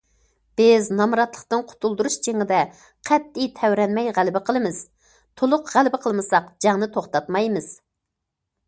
بىز 0.59 0.87
نامراتلىقتىن 0.99 1.61
قۇتۇلدۇرۇش 1.71 2.15
جېڭىدە 2.29 2.61
قەتئىي 3.11 3.51
تەۋرەنمەي 3.61 4.11
غەلىبە 4.17 4.43
قىلىمىز، 4.49 4.81
تولۇق 5.43 5.71
غەلىبە 5.77 6.05
قىلمىساق 6.09 6.53
جەڭنى 6.67 6.91
توختاتمايمىز. 6.99 7.75